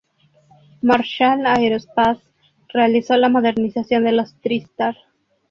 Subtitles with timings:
[0.81, 2.23] Marshall Aerospace
[2.73, 4.95] realizó la modernización de los TriStar.